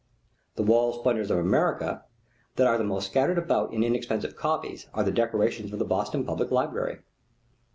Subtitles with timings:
[0.55, 2.05] The wall splendors of America
[2.55, 6.25] that are the most scattered about in inexpensive copies are the decorations of the Boston
[6.25, 7.01] Public Library.